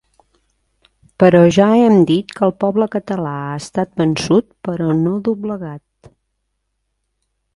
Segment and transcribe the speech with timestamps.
[1.23, 6.13] Però ja hem dit que el poble català ha estat vençut però no doblegat.